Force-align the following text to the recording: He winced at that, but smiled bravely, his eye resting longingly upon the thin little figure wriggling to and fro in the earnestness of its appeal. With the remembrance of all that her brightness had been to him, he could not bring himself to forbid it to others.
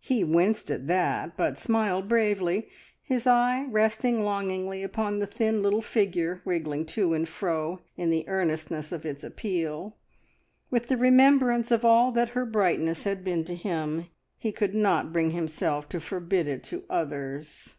He 0.00 0.24
winced 0.24 0.72
at 0.72 0.88
that, 0.88 1.36
but 1.36 1.56
smiled 1.56 2.08
bravely, 2.08 2.68
his 3.00 3.28
eye 3.28 3.66
resting 3.70 4.24
longingly 4.24 4.82
upon 4.82 5.20
the 5.20 5.24
thin 5.28 5.62
little 5.62 5.80
figure 5.82 6.42
wriggling 6.44 6.84
to 6.86 7.14
and 7.14 7.28
fro 7.28 7.78
in 7.96 8.10
the 8.10 8.26
earnestness 8.26 8.90
of 8.90 9.06
its 9.06 9.22
appeal. 9.22 9.96
With 10.68 10.88
the 10.88 10.96
remembrance 10.96 11.70
of 11.70 11.84
all 11.84 12.10
that 12.10 12.30
her 12.30 12.44
brightness 12.44 13.04
had 13.04 13.22
been 13.22 13.44
to 13.44 13.54
him, 13.54 14.06
he 14.36 14.50
could 14.50 14.74
not 14.74 15.12
bring 15.12 15.30
himself 15.30 15.88
to 15.90 16.00
forbid 16.00 16.48
it 16.48 16.64
to 16.64 16.82
others. 16.90 17.76